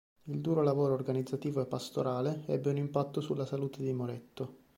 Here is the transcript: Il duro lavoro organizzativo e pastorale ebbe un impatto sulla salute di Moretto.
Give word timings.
Il 0.23 0.41
duro 0.41 0.63
lavoro 0.63 0.95
organizzativo 0.95 1.61
e 1.61 1.67
pastorale 1.67 2.41
ebbe 2.47 2.71
un 2.71 2.77
impatto 2.77 3.21
sulla 3.21 3.45
salute 3.45 3.83
di 3.83 3.93
Moretto. 3.93 4.57